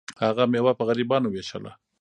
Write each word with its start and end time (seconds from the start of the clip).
هغه 0.23 0.43
میوه 0.53 0.71
په 0.77 0.83
غریبانو 0.89 1.27
ویشله. 1.29 1.71